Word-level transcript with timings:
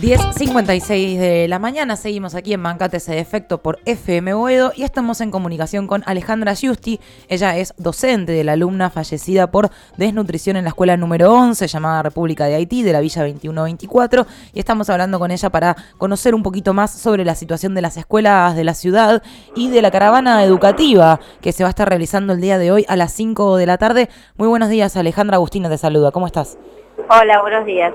10.56 0.00 1.18
de 1.18 1.46
la 1.46 1.58
mañana, 1.58 1.94
seguimos 1.94 2.34
aquí 2.34 2.54
en 2.54 2.62
Bancate 2.62 2.96
ese 2.96 3.14
defecto 3.14 3.58
por 3.58 3.80
FM 3.84 4.32
Boedo 4.32 4.72
y 4.74 4.84
estamos 4.84 5.20
en 5.20 5.30
comunicación 5.30 5.86
con 5.86 6.02
Alejandra 6.06 6.54
Giusti. 6.54 6.98
Ella 7.28 7.58
es 7.58 7.74
docente 7.76 8.32
de 8.32 8.42
la 8.42 8.52
alumna 8.52 8.88
fallecida 8.88 9.50
por 9.50 9.68
desnutrición 9.98 10.56
en 10.56 10.64
la 10.64 10.70
escuela 10.70 10.96
número 10.96 11.30
11 11.34 11.66
llamada 11.66 12.02
República 12.02 12.46
de 12.46 12.54
Haití 12.54 12.82
de 12.82 12.94
la 12.94 13.00
Villa 13.00 13.20
2124 13.24 14.26
y 14.54 14.58
estamos 14.58 14.88
hablando 14.88 15.18
con 15.18 15.32
ella 15.32 15.50
para 15.50 15.76
conocer 15.98 16.34
un 16.34 16.42
poquito 16.42 16.72
más 16.72 16.92
sobre 16.92 17.26
la 17.26 17.34
situación 17.34 17.74
de 17.74 17.82
las 17.82 17.98
escuelas 17.98 18.56
de 18.56 18.64
la 18.64 18.72
ciudad 18.72 19.22
y 19.54 19.68
de 19.68 19.82
la 19.82 19.90
caravana 19.90 20.42
educativa 20.44 21.20
que 21.42 21.52
se 21.52 21.62
va 21.62 21.68
a 21.68 21.70
estar 21.70 21.86
realizando 21.86 22.32
el 22.32 22.40
día 22.40 22.56
de 22.56 22.72
hoy 22.72 22.86
a 22.88 22.96
las 22.96 23.12
5 23.12 23.58
de 23.58 23.66
la 23.66 23.76
tarde. 23.76 24.08
Muy 24.38 24.48
buenos 24.48 24.70
días 24.70 24.96
Alejandra 24.96 25.36
Agustina, 25.36 25.68
te 25.68 25.76
saluda, 25.76 26.10
¿cómo 26.10 26.26
estás? 26.26 26.56
Hola, 27.10 27.42
buenos 27.42 27.66
días. 27.66 27.92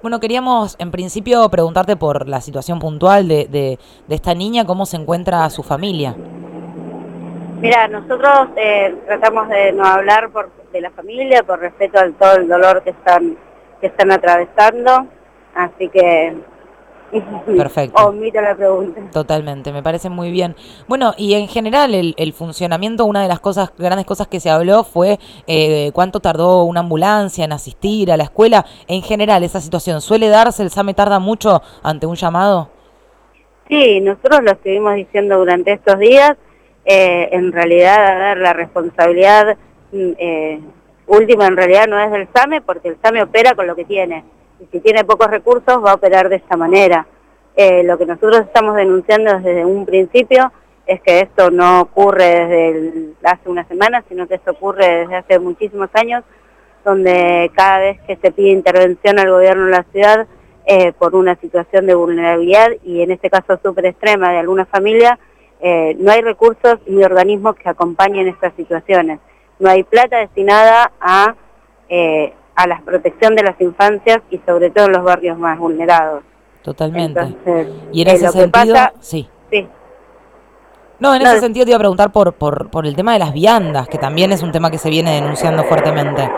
Bueno, 0.00 0.20
queríamos 0.20 0.76
en 0.78 0.90
principio 0.92 1.48
preguntarte 1.48 1.96
por 1.96 2.28
la 2.28 2.40
situación 2.40 2.78
puntual 2.78 3.26
de, 3.26 3.46
de, 3.48 3.78
esta 4.14 4.32
niña, 4.32 4.64
cómo 4.64 4.86
se 4.86 4.96
encuentra 4.96 5.48
su 5.50 5.64
familia. 5.64 6.14
Mira, 7.60 7.88
nosotros 7.88 8.48
eh, 8.56 8.94
tratamos 9.06 9.48
de 9.48 9.72
no 9.72 9.84
hablar 9.84 10.30
por, 10.30 10.50
de 10.72 10.80
la 10.80 10.90
familia 10.90 11.42
por 11.42 11.58
respeto 11.58 11.98
al 11.98 12.14
todo 12.14 12.36
el 12.36 12.46
dolor 12.46 12.82
que 12.82 12.90
están 12.90 13.36
que 13.80 13.86
están 13.86 14.10
atravesando, 14.10 15.06
así 15.54 15.88
que 15.88 16.36
Perfecto. 17.46 18.06
Omito 18.06 18.40
la 18.40 18.54
pregunta. 18.54 19.00
Totalmente, 19.12 19.72
me 19.72 19.82
parece 19.82 20.10
muy 20.10 20.30
bien. 20.30 20.54
Bueno, 20.86 21.14
y 21.16 21.34
en 21.34 21.48
general 21.48 21.94
el, 21.94 22.14
el 22.18 22.32
funcionamiento, 22.32 23.04
una 23.04 23.22
de 23.22 23.28
las 23.28 23.40
cosas, 23.40 23.72
grandes 23.78 24.06
cosas 24.06 24.28
que 24.28 24.40
se 24.40 24.50
habló 24.50 24.84
fue 24.84 25.18
eh, 25.46 25.90
cuánto 25.94 26.20
tardó 26.20 26.64
una 26.64 26.80
ambulancia 26.80 27.44
en 27.44 27.52
asistir 27.52 28.12
a 28.12 28.16
la 28.16 28.24
escuela. 28.24 28.64
En 28.86 29.02
general, 29.02 29.42
esa 29.42 29.60
situación, 29.60 30.00
¿suele 30.00 30.28
darse? 30.28 30.62
¿El 30.62 30.70
SAME 30.70 30.94
tarda 30.94 31.18
mucho 31.18 31.62
ante 31.82 32.06
un 32.06 32.16
llamado? 32.16 32.70
Sí, 33.68 34.00
nosotros 34.00 34.42
lo 34.42 34.52
estuvimos 34.52 34.94
diciendo 34.94 35.38
durante 35.38 35.72
estos 35.72 35.98
días. 35.98 36.36
Eh, 36.84 37.28
en 37.32 37.52
realidad, 37.52 38.06
a 38.06 38.28
ver, 38.28 38.38
la 38.38 38.52
responsabilidad 38.54 39.56
mm, 39.92 40.10
eh, 40.18 40.60
última 41.06 41.46
en 41.46 41.56
realidad 41.56 41.86
no 41.86 41.98
es 41.98 42.10
del 42.10 42.28
SAME, 42.34 42.60
porque 42.62 42.88
el 42.88 42.96
SAME 43.02 43.22
opera 43.22 43.54
con 43.54 43.66
lo 43.66 43.76
que 43.76 43.84
tiene 43.84 44.24
y 44.60 44.66
si 44.70 44.80
tiene 44.80 45.04
pocos 45.04 45.28
recursos 45.28 45.84
va 45.84 45.92
a 45.92 45.94
operar 45.94 46.28
de 46.28 46.36
esta 46.36 46.56
manera. 46.56 47.06
Eh, 47.56 47.82
lo 47.82 47.98
que 47.98 48.06
nosotros 48.06 48.40
estamos 48.40 48.76
denunciando 48.76 49.38
desde 49.38 49.64
un 49.64 49.84
principio 49.84 50.52
es 50.86 51.00
que 51.02 51.20
esto 51.20 51.50
no 51.50 51.80
ocurre 51.80 52.46
desde 52.46 53.14
hace 53.24 53.48
una 53.48 53.64
semana, 53.64 54.04
sino 54.08 54.26
que 54.26 54.36
esto 54.36 54.52
ocurre 54.52 55.00
desde 55.00 55.16
hace 55.16 55.38
muchísimos 55.38 55.90
años, 55.94 56.24
donde 56.84 57.50
cada 57.54 57.80
vez 57.80 58.00
que 58.02 58.16
se 58.16 58.30
pide 58.30 58.50
intervención 58.50 59.18
al 59.18 59.30
gobierno 59.30 59.66
de 59.66 59.70
la 59.72 59.82
ciudad 59.92 60.26
eh, 60.66 60.92
por 60.92 61.14
una 61.14 61.34
situación 61.36 61.86
de 61.86 61.94
vulnerabilidad, 61.94 62.68
y 62.84 63.02
en 63.02 63.10
este 63.10 63.28
caso 63.28 63.58
súper 63.62 63.86
extrema 63.86 64.30
de 64.30 64.38
alguna 64.38 64.64
familia, 64.64 65.18
eh, 65.60 65.96
no 65.98 66.12
hay 66.12 66.22
recursos 66.22 66.78
ni 66.86 67.02
organismos 67.02 67.56
que 67.56 67.68
acompañen 67.68 68.28
estas 68.28 68.54
situaciones. 68.54 69.18
No 69.58 69.68
hay 69.68 69.82
plata 69.82 70.18
destinada 70.18 70.92
a 71.00 71.34
a 72.58 72.66
la 72.66 72.80
protección 72.80 73.36
de 73.36 73.44
las 73.44 73.60
infancias 73.60 74.18
y 74.30 74.38
sobre 74.44 74.70
todo 74.70 74.86
en 74.86 74.92
los 74.92 75.04
barrios 75.04 75.38
más 75.38 75.56
vulnerados. 75.60 76.24
Totalmente. 76.62 77.20
y 77.92 78.02
en 78.02 78.08
ese 78.08 78.28
sentido, 78.30 78.76
sí. 78.98 79.28
Sí. 79.48 79.68
No, 80.98 81.14
en 81.14 81.22
ese 81.22 81.38
sentido 81.38 81.64
te 81.64 81.70
iba 81.70 81.76
a 81.76 81.78
preguntar 81.78 82.10
por, 82.10 82.32
por, 82.32 82.68
por 82.68 82.84
el 82.84 82.96
tema 82.96 83.12
de 83.12 83.20
las 83.20 83.32
viandas, 83.32 83.86
que 83.86 83.96
también 83.96 84.32
es 84.32 84.42
un 84.42 84.50
tema 84.50 84.72
que 84.72 84.78
se 84.78 84.90
viene 84.90 85.14
denunciando 85.14 85.62
fuertemente. 85.62 86.28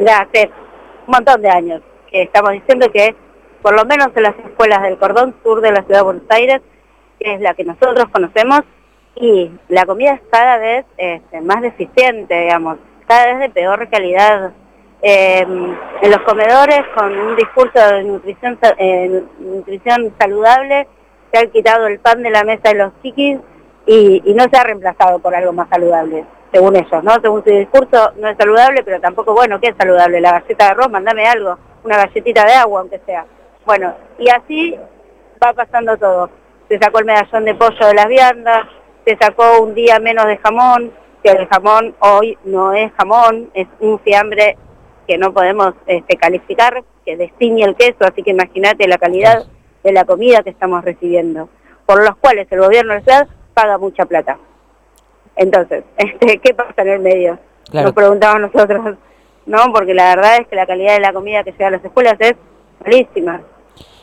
Ya 0.00 0.20
hace 0.20 0.50
un 1.06 1.12
montón 1.12 1.40
de 1.40 1.48
años 1.48 1.80
que 2.10 2.22
estamos 2.22 2.52
diciendo 2.52 2.92
que 2.92 3.16
por 3.62 3.74
lo 3.74 3.86
menos 3.86 4.08
en 4.14 4.22
las 4.22 4.38
escuelas 4.44 4.82
del 4.82 4.98
cordón 4.98 5.34
sur 5.42 5.62
de 5.62 5.72
la 5.72 5.82
ciudad 5.84 6.00
de 6.00 6.04
Buenos 6.04 6.24
Aires, 6.28 6.60
que 7.18 7.34
es 7.34 7.40
la 7.40 7.54
que 7.54 7.64
nosotros 7.64 8.04
conocemos, 8.12 8.60
y 9.14 9.50
la 9.68 9.86
comida 9.86 10.12
es 10.12 10.20
cada 10.30 10.58
vez 10.58 10.84
este, 10.98 11.40
más 11.40 11.62
deficiente, 11.62 12.38
digamos, 12.38 12.76
cada 13.06 13.24
vez 13.26 13.38
de 13.38 13.50
peor 13.50 13.88
calidad 13.88 14.52
eh, 15.02 15.40
en 15.40 16.10
los 16.10 16.20
comedores 16.22 16.84
con 16.94 17.18
un 17.18 17.36
discurso 17.36 17.78
de 17.78 18.04
nutrición, 18.04 18.58
eh, 18.78 19.22
nutrición 19.38 20.14
saludable, 20.18 20.86
se 21.32 21.38
ha 21.38 21.46
quitado 21.46 21.86
el 21.86 22.00
pan 22.00 22.22
de 22.22 22.30
la 22.30 22.44
mesa 22.44 22.70
de 22.70 22.74
los 22.74 22.92
chiquis 23.02 23.38
y, 23.86 24.22
no 24.34 24.44
se 24.44 24.56
ha 24.56 24.64
reemplazado 24.64 25.18
por 25.18 25.34
algo 25.34 25.52
más 25.52 25.68
saludable, 25.68 26.24
según 26.52 26.76
ellos, 26.76 27.02
¿no? 27.02 27.14
Según 27.20 27.42
su 27.44 27.50
discurso 27.50 28.12
no 28.16 28.28
es 28.28 28.36
saludable, 28.36 28.82
pero 28.84 29.00
tampoco, 29.00 29.32
bueno, 29.32 29.58
¿qué 29.58 29.68
es 29.68 29.76
saludable? 29.76 30.20
La 30.20 30.32
galleta 30.32 30.64
de 30.66 30.70
arroz, 30.70 30.90
mandame 30.90 31.26
algo, 31.26 31.58
una 31.82 31.96
galletita 31.96 32.44
de 32.44 32.52
agua, 32.52 32.80
aunque 32.80 33.00
sea. 33.06 33.24
Bueno, 33.64 33.94
y 34.18 34.28
así 34.28 34.78
va 35.42 35.52
pasando 35.54 35.96
todo. 35.96 36.30
Se 36.68 36.78
sacó 36.78 36.98
el 36.98 37.06
medallón 37.06 37.44
de 37.44 37.54
pollo 37.54 37.86
de 37.86 37.94
las 37.94 38.06
viandas, 38.06 38.66
se 39.04 39.16
sacó 39.16 39.60
un 39.62 39.74
día 39.74 39.98
menos 39.98 40.26
de 40.26 40.36
jamón, 40.38 40.92
que 41.22 41.30
el 41.30 41.48
jamón 41.48 41.94
hoy 42.00 42.38
no 42.44 42.72
es 42.72 42.92
jamón, 42.92 43.50
es 43.54 43.66
un 43.80 43.98
fiambre 44.00 44.56
que 45.10 45.18
no 45.18 45.34
podemos 45.34 45.74
este, 45.88 46.16
calificar, 46.16 46.84
que 47.04 47.16
destiñe 47.16 47.64
el 47.64 47.74
queso, 47.74 47.96
así 48.02 48.22
que 48.22 48.30
imagínate 48.30 48.86
la 48.86 48.96
calidad 48.96 49.44
de 49.82 49.92
la 49.92 50.04
comida 50.04 50.44
que 50.44 50.50
estamos 50.50 50.84
recibiendo, 50.84 51.48
por 51.84 52.00
los 52.04 52.14
cuales 52.18 52.46
el 52.52 52.60
gobierno 52.60 52.92
de 52.92 53.00
la 53.00 53.04
ciudad 53.04 53.28
paga 53.52 53.76
mucha 53.76 54.06
plata. 54.06 54.38
Entonces, 55.34 55.82
este, 55.96 56.38
¿qué 56.38 56.54
pasa 56.54 56.82
en 56.82 56.88
el 56.90 57.00
medio? 57.00 57.40
Nos 57.72 57.92
preguntamos 57.92 58.52
nosotros, 58.52 58.98
¿no? 59.46 59.72
Porque 59.72 59.94
la 59.94 60.14
verdad 60.14 60.36
es 60.42 60.46
que 60.46 60.54
la 60.54 60.66
calidad 60.66 60.94
de 60.94 61.00
la 61.00 61.12
comida 61.12 61.42
que 61.42 61.50
llega 61.50 61.66
a 61.66 61.70
las 61.72 61.84
escuelas 61.84 62.14
es 62.20 62.34
malísima. 62.84 63.40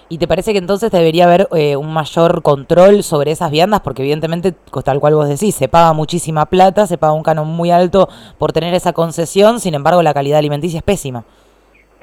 ¿Y 0.09 0.19
te 0.19 0.28
parece 0.28 0.53
que 0.53 0.59
entonces 0.59 0.90
debería 0.90 1.25
haber 1.25 1.50
eh, 1.53 1.75
un 1.75 1.94
mayor 1.94 2.41
control 2.41 3.03
sobre 3.03 3.31
esas 3.31 3.51
viandas? 3.51 3.81
Porque 3.81 4.03
evidentemente, 4.03 4.53
tal 4.85 5.01
cual 5.01 5.16
vos 5.16 5.28
decís, 5.28 5.53
se 5.53 5.68
paga 5.68 5.91
muchísima 5.91 6.45
plata, 6.45 6.88
se 6.88 6.97
paga 6.97 7.12
un 7.12 7.23
canon 7.23 7.47
muy 7.47 7.72
alto 7.72 8.07
por 8.38 8.53
tener 8.53 8.73
esa 8.73 8.94
concesión, 8.94 9.59
sin 9.59 9.73
embargo 9.73 10.01
la 10.01 10.13
calidad 10.13 10.40
alimenticia 10.40 10.78
es 10.78 10.84
pésima. 10.84 11.25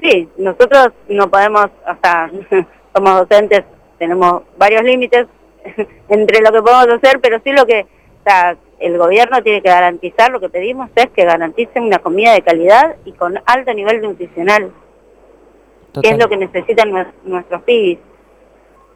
Sí, 0.03 0.29
nosotros 0.37 0.89
no 1.09 1.31
podemos, 1.31 1.65
o 1.65 1.97
sea, 2.03 2.31
somos 2.95 3.21
docentes, 3.21 3.65
tenemos 3.99 4.43
varios 4.59 4.83
límites 4.83 5.27
entre 6.11 6.43
lo 6.43 6.53
que 6.53 6.61
podemos 6.61 6.89
hacer, 6.89 7.21
pero 7.21 7.41
sí 7.43 7.53
lo 7.53 7.65
que, 7.65 7.87
o 8.21 8.25
sea, 8.29 8.55
el 8.81 8.99
gobierno 8.99 9.43
tiene 9.43 9.63
que 9.63 9.71
garantizar, 9.71 10.31
lo 10.31 10.41
que 10.41 10.51
pedimos 10.51 10.91
es 10.95 11.09
que 11.09 11.25
garanticen 11.25 11.85
una 11.85 12.01
comida 12.01 12.35
de 12.35 12.43
calidad 12.43 12.97
y 13.07 13.13
con 13.13 13.41
alto 13.47 13.73
nivel 13.73 14.03
nutricional 14.03 14.73
que 16.03 16.11
es 16.11 16.19
lo 16.19 16.29
que 16.29 16.37
necesitan 16.37 16.91
nuestros 17.25 17.63
pibis. 17.63 17.99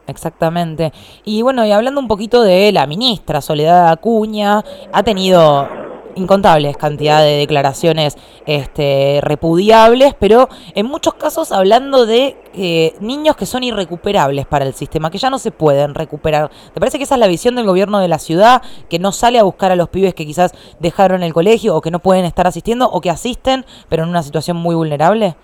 Exactamente. 0.07 0.91
Y 1.23 1.43
bueno, 1.43 1.65
y 1.65 1.71
hablando 1.71 1.99
un 1.99 2.07
poquito 2.07 2.41
de 2.41 2.71
la 2.71 2.87
ministra 2.87 3.41
Soledad 3.41 3.89
Acuña, 3.89 4.63
ha 4.91 5.03
tenido 5.03 5.67
incontables 6.15 6.77
cantidad 6.77 7.21
de 7.21 7.37
declaraciones 7.37 8.17
este, 8.45 9.19
repudiables, 9.21 10.15
pero 10.19 10.49
en 10.75 10.87
muchos 10.87 11.13
casos 11.13 11.51
hablando 11.51 12.05
de 12.05 12.35
eh, 12.53 12.95
niños 12.99 13.35
que 13.35 13.45
son 13.45 13.63
irrecuperables 13.63 14.45
para 14.45 14.65
el 14.65 14.73
sistema, 14.73 15.11
que 15.11 15.17
ya 15.17 15.29
no 15.29 15.39
se 15.39 15.51
pueden 15.51 15.95
recuperar. 15.95 16.49
¿Te 16.73 16.79
parece 16.79 16.97
que 16.97 17.03
esa 17.03 17.15
es 17.15 17.19
la 17.19 17.27
visión 17.27 17.55
del 17.55 17.65
gobierno 17.65 17.99
de 17.99 18.07
la 18.07 18.19
ciudad, 18.19 18.61
que 18.89 18.99
no 18.99 19.11
sale 19.11 19.39
a 19.39 19.43
buscar 19.43 19.71
a 19.71 19.75
los 19.75 19.89
pibes 19.89 20.13
que 20.13 20.25
quizás 20.25 20.53
dejaron 20.79 21.23
el 21.23 21.33
colegio 21.33 21.75
o 21.75 21.81
que 21.81 21.91
no 21.91 21.99
pueden 21.99 22.25
estar 22.25 22.47
asistiendo 22.47 22.89
o 22.89 23.01
que 23.01 23.09
asisten, 23.09 23.65
pero 23.87 24.03
en 24.03 24.09
una 24.09 24.23
situación 24.23 24.57
muy 24.57 24.75
vulnerable? 24.75 25.35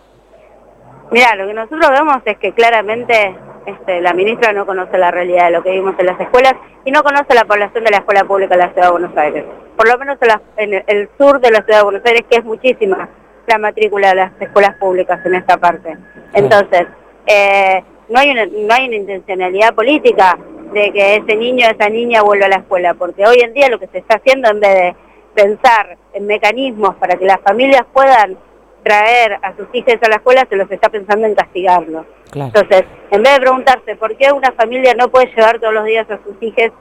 Mira, 1.11 1.35
lo 1.35 1.47
que 1.47 1.53
nosotros 1.53 1.89
vemos 1.91 2.17
es 2.25 2.37
que 2.37 2.51
claramente 2.53 3.35
este, 3.65 4.01
la 4.01 4.13
ministra 4.13 4.53
no 4.53 4.65
conoce 4.65 4.97
la 4.97 5.11
realidad 5.11 5.45
de 5.45 5.51
lo 5.51 5.63
que 5.63 5.71
vimos 5.71 5.95
en 5.97 6.05
las 6.07 6.19
escuelas 6.19 6.55
y 6.83 6.91
no 6.91 7.03
conoce 7.03 7.33
la 7.33 7.45
población 7.45 7.83
de 7.83 7.91
la 7.91 7.97
escuela 7.97 8.23
pública 8.23 8.55
de 8.55 8.61
la 8.61 8.69
Ciudad 8.69 8.87
de 8.87 8.91
Buenos 8.91 9.17
Aires. 9.17 9.43
Por 9.75 9.87
lo 9.87 9.97
menos 9.97 10.17
en, 10.57 10.83
el 10.87 11.09
sur 11.17 11.39
de 11.39 11.51
la 11.51 11.63
Ciudad 11.63 11.79
de 11.79 11.83
Buenos 11.83 12.05
Aires, 12.05 12.23
que 12.29 12.37
es 12.37 12.43
muchísima 12.43 13.09
la 13.47 13.57
matrícula 13.57 14.09
de 14.09 14.15
las 14.15 14.41
escuelas 14.41 14.75
públicas 14.77 15.19
en 15.25 15.35
esta 15.35 15.57
parte. 15.57 15.97
Entonces, 16.33 16.87
eh, 17.27 17.83
no, 18.09 18.19
hay 18.19 18.31
una, 18.31 18.45
no 18.45 18.73
hay 18.73 18.87
una 18.87 18.95
intencionalidad 18.95 19.73
política 19.73 20.37
de 20.73 20.91
que 20.91 21.15
ese 21.15 21.35
niño 21.35 21.67
o 21.67 21.71
esa 21.71 21.89
niña 21.89 22.23
vuelva 22.23 22.47
a 22.47 22.49
la 22.49 22.57
escuela, 22.57 22.93
porque 22.95 23.25
hoy 23.25 23.37
en 23.41 23.53
día 23.53 23.69
lo 23.69 23.79
que 23.79 23.87
se 23.87 23.99
está 23.99 24.15
haciendo 24.15 24.49
en 24.49 24.59
vez 24.59 24.73
de 24.73 24.95
pensar 25.35 25.97
en 26.13 26.25
mecanismos 26.25 26.95
para 26.95 27.15
que 27.17 27.25
las 27.25 27.39
familias 27.41 27.83
puedan 27.93 28.37
traer 28.85 29.39
a 29.41 29.55
sus 29.57 29.67
hijos 29.73 29.95
a 29.99 30.09
la 30.09 30.17
escuela, 30.17 30.45
se 30.47 30.55
los 30.55 30.69
está 30.69 30.89
pensando 30.89 31.25
en 31.25 31.33
castigarlos. 31.33 32.05
Entonces, 32.35 32.83
en 33.09 33.23
vez 33.23 33.33
de 33.33 33.39
preguntarse 33.39 33.95
por 33.95 34.15
qué 34.15 34.31
una 34.31 34.51
familia 34.51 34.93
no 34.93 35.09
puede 35.09 35.33
llevar 35.35 35.59
todos 35.59 35.73
los 35.73 35.85
días 35.85 36.07
a 36.11 36.19
sus 36.23 36.35
hijos 36.41 36.71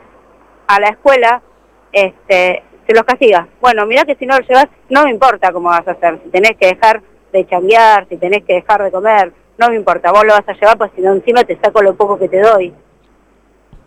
a 0.67 0.81
la 0.81 0.89
escuela, 0.89 1.41
este, 1.93 2.63
se 2.87 2.95
los 2.95 3.05
castiga. 3.05 3.49
Bueno, 3.59 3.87
mira 3.87 4.05
que 4.05 4.17
si 4.17 4.27
no 4.27 4.37
lo 4.39 4.45
llevas, 4.45 4.67
no 4.91 5.05
me 5.05 5.11
importa 5.13 5.51
cómo 5.51 5.71
vas 5.71 5.89
a 5.89 5.93
hacer. 5.93 6.21
Si 6.25 6.29
tenés 6.29 6.59
que 6.59 6.67
dejar 6.67 7.01
de 7.33 7.47
changuear, 7.47 8.07
si 8.11 8.19
tenés 8.19 8.45
que 8.45 8.55
dejar 8.55 8.83
de 8.83 8.91
comer, 8.91 9.33
no 9.57 9.71
me 9.71 9.77
importa. 9.77 10.13
Vos 10.13 10.25
lo 10.27 10.35
vas 10.35 10.47
a 10.47 10.53
llevar, 10.53 10.77
pues 10.77 10.91
si 10.95 11.01
no 11.01 11.15
encima 11.15 11.43
te 11.45 11.57
saco 11.57 11.81
lo 11.81 11.95
poco 11.95 12.19
que 12.19 12.29
te 12.29 12.41
doy. 12.41 12.75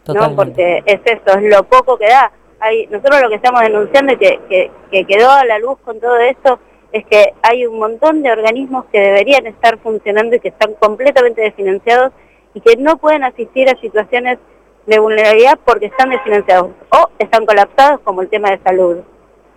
¿No? 0.07 0.35
Porque 0.35 0.81
es 0.85 1.01
eso, 1.05 1.37
es 1.37 1.43
lo 1.43 1.63
poco 1.65 1.99
que 1.99 2.07
da. 2.07 2.31
Hay, 2.59 2.87
nosotros 2.87 3.21
lo 3.21 3.29
que 3.29 3.35
estamos 3.35 3.61
denunciando 3.61 4.13
y 4.13 4.17
que, 4.17 4.39
que, 4.49 4.71
que 4.89 5.05
quedó 5.05 5.29
a 5.29 5.45
la 5.45 5.59
luz 5.59 5.77
con 5.83 5.99
todo 5.99 6.17
esto 6.17 6.59
es 6.91 7.05
que 7.05 7.33
hay 7.41 7.65
un 7.65 7.79
montón 7.79 8.23
de 8.23 8.31
organismos 8.31 8.85
que 8.91 8.99
deberían 8.99 9.45
estar 9.47 9.77
funcionando 9.79 10.35
y 10.35 10.39
que 10.39 10.49
están 10.49 10.73
completamente 10.75 11.41
desfinanciados 11.41 12.13
y 12.53 12.61
que 12.61 12.75
no 12.77 12.97
pueden 12.97 13.23
asistir 13.23 13.69
a 13.69 13.79
situaciones 13.79 14.37
de 14.85 14.99
vulnerabilidad 14.99 15.59
porque 15.65 15.87
están 15.87 16.09
desfinanciados 16.09 16.71
o 16.91 17.09
están 17.19 17.45
colapsados 17.45 17.99
como 18.01 18.21
el 18.21 18.29
tema 18.29 18.51
de 18.51 18.59
salud. 18.59 18.97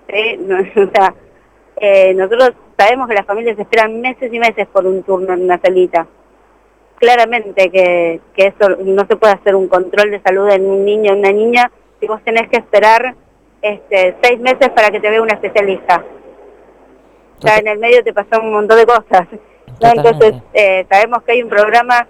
o 0.11 0.91
sea, 0.93 1.15
eh, 1.77 2.13
nosotros 2.15 2.53
sabemos 2.77 3.09
que 3.09 3.15
las 3.15 3.27
familias 3.27 3.59
esperan 3.59 4.01
meses 4.01 4.33
y 4.33 4.39
meses 4.39 4.67
por 4.67 4.87
un 4.87 5.03
turno 5.03 5.33
en 5.35 5.45
una 5.45 5.61
salita. 5.61 6.07
Claramente 6.97 7.71
que, 7.71 8.21
que 8.35 8.49
eso 8.49 8.77
no 8.85 9.07
se 9.07 9.17
puede 9.17 9.35
hacer 9.35 9.55
un 9.55 9.69
control 9.69 10.11
de 10.11 10.21
salud 10.21 10.51
en 10.51 10.67
un 10.67 10.85
niño 10.85 11.13
o 11.13 11.17
una 11.17 11.33
niña 11.33 11.71
si 12.01 12.07
vos 12.07 12.21
tenés 12.25 12.49
que 12.49 12.57
esperar 12.57 13.15
este, 13.63 14.17
seis 14.23 14.41
meses 14.41 14.71
para 14.71 14.91
que 14.91 15.01
te 15.01 15.11
vea 15.11 15.23
una 15.23 15.35
especialista. 15.35 16.03
Ya 17.41 17.57
en 17.57 17.69
el 17.69 17.79
medio 17.79 18.03
te 18.03 18.13
pasan 18.13 18.43
un 18.43 18.53
montón 18.53 18.79
de 18.79 18.87
cosas. 18.87 19.27
Entonces, 19.81 20.35
eh, 20.53 20.87
sabemos 20.91 21.23
que 21.23 21.33
hay 21.33 21.43
un 21.43 21.49
programa 21.49 22.07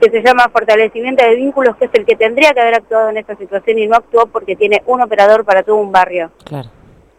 que 0.00 0.10
se 0.10 0.22
llama 0.22 0.48
Fortalecimiento 0.50 1.22
de 1.22 1.34
Vínculos, 1.34 1.76
que 1.76 1.84
es 1.84 1.90
el 1.92 2.06
que 2.06 2.16
tendría 2.16 2.52
que 2.52 2.60
haber 2.60 2.74
actuado 2.74 3.10
en 3.10 3.18
esta 3.18 3.36
situación 3.36 3.78
y 3.78 3.86
no 3.86 3.96
actuó 3.96 4.26
porque 4.26 4.56
tiene 4.56 4.82
un 4.86 5.02
operador 5.02 5.44
para 5.44 5.62
todo 5.62 5.76
un 5.76 5.92
barrio. 5.92 6.30
Claro. 6.44 6.70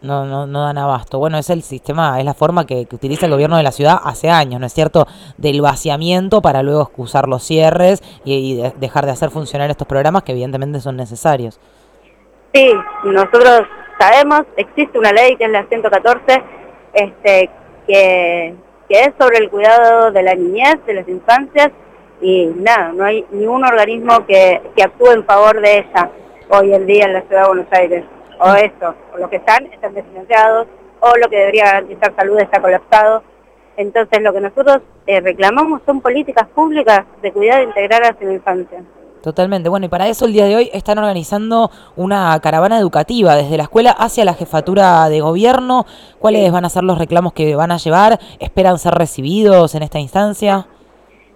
No, 0.02 0.26
no, 0.26 0.48
no 0.48 0.64
dan 0.64 0.80
abasto. 0.80 1.20
Bueno, 1.20 1.38
es 1.38 1.52
el 1.52 1.62
sistema, 1.62 2.18
es 2.18 2.26
la 2.26 2.34
forma 2.34 2.66
que, 2.66 2.88
utiliza 2.92 3.28
el 3.28 3.32
gobierno 3.34 3.58
de 3.58 3.64
la 3.64 3.72
ciudad 3.72 4.00
hace 4.04 4.32
años, 4.32 4.60
¿no 4.60 4.66
es 4.66 4.74
cierto? 4.74 5.06
Del 5.38 5.62
vaciamiento 5.62 6.42
para 6.42 6.64
luego 6.64 6.82
excusar 6.82 7.28
los 7.28 7.44
cierres 7.44 8.02
y, 8.26 8.64
dejar 8.78 9.06
de 9.06 9.12
hacer 9.12 9.30
funcionar 9.30 9.70
estos 9.70 9.88
programas 9.88 10.24
que 10.24 10.32
evidentemente 10.32 10.80
son 10.80 10.98
necesarios. 10.98 11.60
Sí, 12.52 12.74
nosotros 13.04 13.62
sabemos, 14.00 14.42
existe 14.58 14.98
una 14.98 15.12
ley 15.12 15.36
que 15.36 15.46
es 15.46 15.52
la 15.52 15.66
114, 15.68 16.44
este, 16.94 17.50
que, 17.88 18.56
que 18.90 19.00
es 19.00 19.12
sobre 19.20 19.38
el 19.38 19.50
cuidado 19.50 20.12
de 20.12 20.24
la 20.24 20.36
niñez, 20.36 20.76
de 20.86 20.94
las 20.94 21.08
infancias, 21.08 21.72
y 22.22 22.46
nada, 22.56 22.92
no 22.94 23.04
hay 23.04 23.26
ningún 23.32 23.64
organismo 23.66 24.26
que, 24.26 24.62
que 24.76 24.84
actúe 24.84 25.12
en 25.12 25.26
favor 25.26 25.60
de 25.60 25.80
ella 25.80 26.10
hoy 26.50 26.74
en 26.74 26.86
día 26.86 27.06
en 27.06 27.14
la 27.14 27.22
ciudad 27.22 27.44
de 27.44 27.48
Buenos 27.48 27.68
Aires. 27.72 28.04
O 28.40 28.54
eso, 28.56 28.96
o 29.14 29.18
los 29.18 29.30
que 29.30 29.38
están, 29.38 29.66
están 29.68 29.94
desfinanciados, 29.94 30.68
o 31.00 31.18
lo 31.18 31.30
que 31.30 31.38
debería 31.38 31.66
garantizar 31.66 32.16
salud 32.16 32.40
está 32.40 32.62
colapsado. 32.62 33.24
Entonces 33.78 34.22
lo 34.22 34.34
que 34.34 34.42
nosotros 34.42 34.82
eh, 35.08 35.22
reclamamos 35.22 35.82
son 35.86 36.02
políticas 36.02 36.48
públicas 36.50 37.06
de 37.22 37.32
cuidado 37.32 37.64
integral 37.64 38.04
hacia 38.04 38.28
la 38.28 38.34
infancia. 38.34 38.84
Totalmente. 39.22 39.70
Bueno, 39.70 39.86
y 39.86 39.90
para 39.90 40.08
eso 40.08 40.26
el 40.26 40.34
día 40.34 40.46
de 40.46 40.56
hoy 40.56 40.70
están 40.74 40.98
organizando 40.98 41.70
una 41.96 42.40
caravana 42.40 42.80
educativa 42.80 43.36
desde 43.36 43.58
la 43.58 43.64
escuela 43.64 43.92
hacia 43.92 44.26
la 44.26 44.34
jefatura 44.34 45.08
de 45.10 45.22
gobierno. 45.22 45.86
¿Cuáles 46.20 46.52
van 46.52 46.66
a 46.66 46.70
ser 46.70 46.84
los 46.84 46.98
reclamos 46.98 47.34
que 47.34 47.56
van 47.56 47.72
a 47.72 47.78
llevar? 47.78 48.20
¿Esperan 48.40 48.80
ser 48.80 48.96
recibidos 48.96 49.76
en 49.76 49.84
esta 49.84 50.00
instancia? 50.00 50.66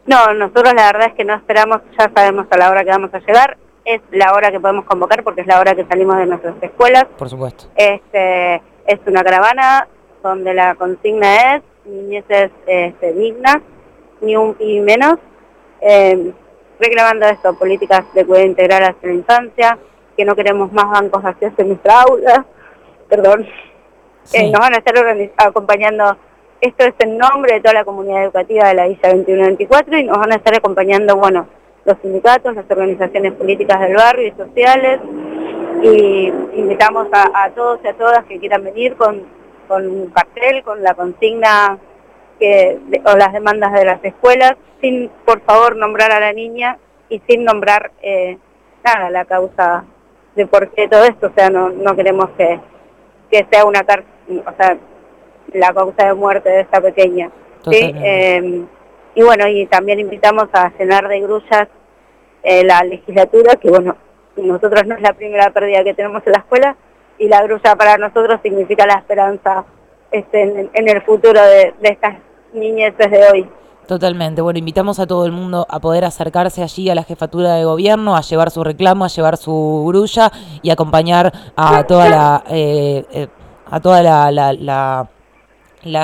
No, 0.07 0.33
nosotros 0.33 0.73
la 0.75 0.91
verdad 0.91 1.07
es 1.09 1.13
que 1.13 1.25
no 1.25 1.35
esperamos, 1.35 1.81
ya 1.97 2.11
sabemos 2.15 2.47
a 2.49 2.57
la 2.57 2.69
hora 2.69 2.83
que 2.83 2.89
vamos 2.89 3.13
a 3.13 3.19
llegar. 3.19 3.57
Es 3.83 4.01
la 4.11 4.33
hora 4.33 4.49
que 4.49 4.59
podemos 4.59 4.85
convocar 4.85 5.23
porque 5.23 5.41
es 5.41 5.47
la 5.47 5.59
hora 5.59 5.75
que 5.75 5.85
salimos 5.85 6.17
de 6.17 6.25
nuestras 6.25 6.55
escuelas. 6.61 7.05
Por 7.17 7.29
supuesto. 7.29 7.65
Este, 7.75 8.55
es 8.87 8.99
una 9.05 9.23
caravana 9.23 9.87
donde 10.23 10.55
la 10.55 10.73
consigna 10.73 11.55
es 11.55 11.63
niñeces 11.85 12.49
este, 12.65 13.13
dignas, 13.13 13.57
ni 14.21 14.35
un 14.35 14.55
y 14.59 14.79
menos. 14.79 15.19
Eh, 15.81 16.33
reclamando 16.79 17.25
esto, 17.27 17.57
políticas 17.57 18.05
de 18.13 18.25
cuidado 18.25 18.47
integral 18.47 18.83
hacia 18.83 19.09
la 19.09 19.15
infancia, 19.15 19.77
que 20.15 20.25
no 20.25 20.35
queremos 20.35 20.71
más 20.71 20.89
bancos 20.89 21.23
hacia 21.23 21.51
en 21.57 21.67
nuestra 21.67 22.01
aula, 22.01 22.45
perdón, 23.09 23.47
eh, 24.33 24.49
nos 24.49 24.59
van 24.59 24.73
a 24.73 24.77
estar 24.77 24.95
acompañando, 25.37 26.17
esto 26.61 26.85
es 26.85 26.93
el 26.99 27.17
nombre 27.17 27.53
de 27.53 27.61
toda 27.61 27.73
la 27.73 27.85
comunidad 27.85 28.23
educativa 28.23 28.67
de 28.67 28.73
la 28.73 28.87
Villa 28.87 29.09
2124 29.09 29.97
y 29.97 30.03
nos 30.03 30.17
van 30.17 30.31
a 30.31 30.35
estar 30.35 30.55
acompañando, 30.55 31.15
bueno, 31.15 31.47
los 31.85 31.97
sindicatos, 32.01 32.55
las 32.55 32.69
organizaciones 32.69 33.33
políticas 33.33 33.79
del 33.79 33.95
barrio 33.95 34.27
y 34.27 34.31
sociales, 34.31 34.99
y 35.83 36.33
invitamos 36.55 37.07
a, 37.11 37.49
todos 37.51 37.79
y 37.83 37.87
a 37.87 37.93
todas 37.93 38.25
que 38.25 38.39
quieran 38.39 38.63
venir 38.63 38.95
con, 38.95 39.21
con 39.67 39.85
un 39.87 40.07
cartel, 40.09 40.63
con 40.63 40.81
la 40.81 40.95
consigna 40.95 41.77
que, 42.39 42.79
o 43.05 43.15
las 43.15 43.33
demandas 43.33 43.73
de 43.73 43.85
las 43.85 44.03
escuelas, 44.03 44.55
sin 44.81 45.09
por 45.25 45.41
favor 45.41 45.75
nombrar 45.75 46.11
a 46.11 46.19
la 46.19 46.33
niña 46.33 46.77
y 47.09 47.21
sin 47.27 47.43
nombrar 47.43 47.91
eh, 48.01 48.37
nada 48.83 49.09
la 49.09 49.25
causa 49.25 49.85
de 50.35 50.45
por 50.45 50.69
qué 50.71 50.87
todo 50.87 51.05
esto, 51.05 51.27
o 51.27 51.33
sea, 51.35 51.49
no, 51.49 51.69
no 51.69 51.95
queremos 51.95 52.29
que, 52.37 52.59
que 53.31 53.45
sea 53.49 53.65
una 53.65 53.83
cárcel, 53.83 54.43
o 54.45 54.51
sea, 54.57 54.77
la 55.53 55.73
causa 55.73 56.07
de 56.07 56.13
muerte 56.13 56.49
de 56.49 56.61
esta 56.61 56.81
pequeña. 56.81 57.29
¿sí? 57.63 57.93
Eh, 57.95 58.65
y 59.15 59.23
bueno, 59.23 59.47
y 59.47 59.65
también 59.67 59.99
invitamos 59.99 60.49
a 60.51 60.71
llenar 60.77 61.07
de 61.07 61.21
grullas 61.21 61.67
eh, 62.43 62.63
la 62.65 62.83
legislatura, 62.83 63.55
que 63.55 63.69
bueno, 63.69 63.95
nosotros 64.35 64.85
no 64.85 64.95
es 64.95 65.01
la 65.01 65.13
primera 65.13 65.49
pérdida 65.51 65.83
que 65.83 65.93
tenemos 65.93 66.21
en 66.25 66.33
la 66.33 66.39
escuela, 66.39 66.75
y 67.17 67.29
la 67.29 67.41
grulla 67.43 67.75
para 67.75 67.97
nosotros 67.97 68.41
significa 68.43 68.85
la 68.85 68.95
esperanza 68.95 69.63
este, 70.11 70.69
en, 70.73 70.89
el 70.89 71.01
futuro 71.01 71.41
de, 71.41 71.73
de 71.81 71.89
estas 71.89 72.15
niñeces 72.53 73.11
de 73.11 73.27
hoy. 73.31 73.49
Totalmente. 73.87 74.41
Bueno, 74.41 74.57
invitamos 74.57 74.99
a 74.99 75.05
todo 75.05 75.25
el 75.25 75.31
mundo 75.31 75.65
a 75.69 75.79
poder 75.79 76.05
acercarse 76.05 76.63
allí 76.63 76.89
a 76.89 76.95
la 76.95 77.03
jefatura 77.03 77.53
de 77.55 77.65
gobierno, 77.65 78.15
a 78.15 78.21
llevar 78.21 78.49
su 78.49 78.63
reclamo, 78.63 79.05
a 79.05 79.09
llevar 79.09 79.37
su 79.37 79.83
grulla 79.87 80.31
y 80.61 80.71
acompañar 80.71 81.31
a 81.55 81.83
toda 81.83 82.09
la, 82.09 82.43
eh, 82.49 83.05
eh, 83.11 83.27
a 83.69 83.79
toda 83.79 84.01
la, 84.01 84.31
la, 84.31 84.53
la 84.53 85.09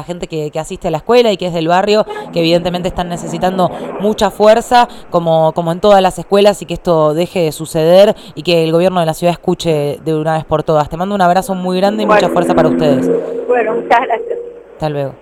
gente 0.04 0.28
que, 0.28 0.52
que, 0.52 0.60
asiste 0.60 0.88
a 0.88 0.92
la 0.92 0.98
escuela 0.98 1.32
y 1.32 1.38
que 1.38 1.48
es 1.48 1.54
del 1.54 1.68
barrio, 1.68 2.06
que 2.32 2.40
evidentemente 2.40 2.88
están 2.88 3.10
necesitando 3.10 3.70
mucha 4.00 4.32
fuerza, 4.32 4.88
como, 5.10 5.54
como 5.54 5.72
en 5.72 5.80
todas 5.80 6.02
las 6.02 6.18
escuelas, 6.20 6.62
y 6.62 6.66
que 6.66 6.74
esto 6.74 7.14
deje 7.14 7.44
de 7.44 7.52
suceder 7.52 8.16
y 8.36 8.44
que 8.44 8.64
el 8.64 8.72
gobierno 8.72 9.00
de 9.00 9.06
la 9.06 9.14
ciudad 9.14 9.34
escuche 9.34 10.00
de 10.04 10.16
una 10.16 10.36
vez 10.36 10.46
por 10.46 10.64
todas. 10.64 10.90
Te 10.90 10.98
mando 10.98 11.16
un 11.16 11.22
abrazo 11.22 11.56
muy 11.56 11.78
grande 11.78 12.04
y 12.04 12.06
mucha 12.06 12.30
fuerza 12.30 12.54
para 12.56 12.70
ustedes. 12.70 13.10
Bueno, 13.48 13.76
muchas 13.76 14.00
gracias. 14.02 14.40
Hasta 14.74 14.90
luego. 14.90 15.21